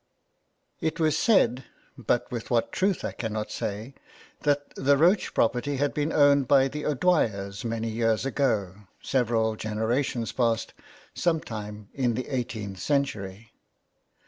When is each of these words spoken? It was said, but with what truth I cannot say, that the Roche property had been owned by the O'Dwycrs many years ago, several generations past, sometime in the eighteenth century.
It 0.79 0.99
was 0.99 1.15
said, 1.15 1.65
but 1.95 2.31
with 2.31 2.49
what 2.49 2.71
truth 2.71 3.05
I 3.05 3.11
cannot 3.11 3.51
say, 3.51 3.93
that 4.41 4.73
the 4.75 4.97
Roche 4.97 5.35
property 5.35 5.77
had 5.77 5.93
been 5.93 6.11
owned 6.11 6.47
by 6.47 6.69
the 6.69 6.85
O'Dwycrs 6.87 7.63
many 7.63 7.89
years 7.89 8.25
ago, 8.25 8.73
several 9.03 9.55
generations 9.55 10.31
past, 10.31 10.73
sometime 11.13 11.89
in 11.93 12.15
the 12.15 12.29
eighteenth 12.29 12.79
century. 12.79 13.51